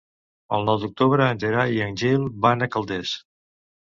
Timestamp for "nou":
0.69-0.77